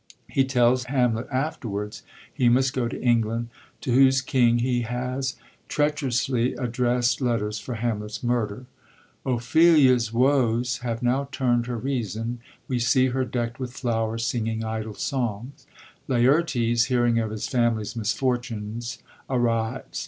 [0.27, 2.01] He tells Hamlet after wards
[2.33, 3.49] he must go to England,
[3.81, 5.35] to whose king he has
[5.67, 8.65] treacherously addrest letters for Hamlet's murder.
[9.27, 14.95] Ophelia's woes have now tumd her reason; we see her deckt with flowers, singing idle
[14.95, 15.67] songs.
[16.07, 19.99] Laertes, hearing of his family's misfortunes, arrives.